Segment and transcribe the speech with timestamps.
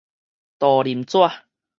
[0.57, 1.29] 道林紙